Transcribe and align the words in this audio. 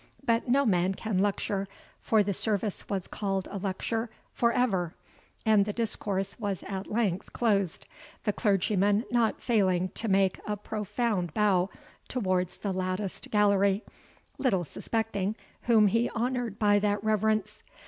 But 0.25 0.47
no 0.47 0.65
man 0.65 0.95
can 0.95 1.19
lecture 1.19 1.67
(for 2.01 2.23
the 2.23 2.33
service 2.33 2.89
was 2.89 3.05
called 3.05 3.47
a 3.51 3.59
lecture) 3.59 4.09
for 4.33 4.51
ever; 4.51 4.95
and 5.45 5.63
the 5.63 5.73
discourse 5.73 6.39
was 6.39 6.63
at 6.63 6.87
length 6.91 7.33
closed, 7.33 7.85
the 8.23 8.33
clergyman 8.33 9.03
not 9.11 9.39
failing 9.43 9.89
to 9.89 10.07
make 10.07 10.39
a 10.47 10.57
profound 10.57 11.35
bow 11.35 11.69
towards 12.07 12.57
the 12.57 12.71
latticed 12.73 13.29
gallery, 13.29 13.83
little 14.39 14.63
suspecting 14.63 15.35
whom 15.69 15.85
he 15.85 16.09
honoured 16.09 16.57
by 16.57 16.79
that 16.79 17.03
reverence. 17.03 17.61